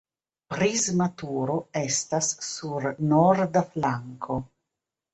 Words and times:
Prisma 0.53 1.07
turo 1.23 1.59
estas 1.83 2.33
sur 2.49 2.91
norda 3.15 3.67
flanko. 3.71 4.43